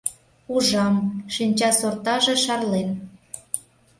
Ужам: 0.53 0.95
шинчасортаже 1.33 2.35
шарлен. 2.43 2.89